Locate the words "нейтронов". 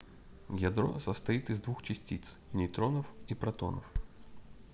2.53-3.05